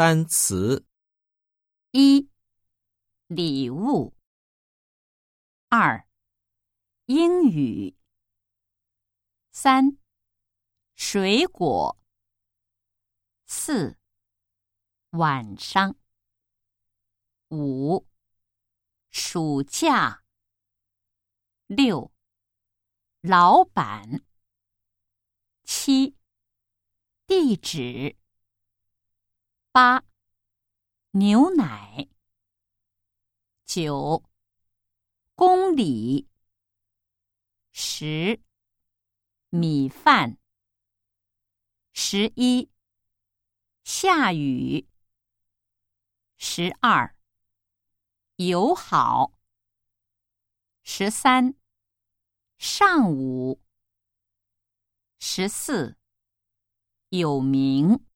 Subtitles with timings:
[0.00, 0.86] 单词。
[1.90, 2.30] 一、
[3.26, 4.14] 礼物；
[5.68, 6.08] 二、
[7.04, 7.94] 英语；
[9.50, 9.98] 三、
[10.94, 11.98] 水果；
[13.44, 13.98] 四、
[15.10, 15.92] 晚上；
[17.50, 18.06] 五、
[19.10, 20.22] 暑假；
[21.66, 22.10] 六、
[23.20, 24.24] 老板；
[25.64, 26.16] 七、
[27.26, 28.19] 地址；
[29.72, 30.04] 八、
[31.12, 32.08] 牛奶；
[33.64, 34.24] 九、
[35.36, 36.26] 公里；
[37.70, 38.42] 十、
[39.50, 40.38] 米饭；
[41.92, 42.68] 十一、
[43.84, 44.88] 下雨；
[46.36, 47.14] 十二、
[48.34, 49.36] 友好；
[50.82, 51.54] 十三、
[52.58, 53.60] 上午；
[55.20, 55.96] 十四、
[57.10, 58.09] 有名。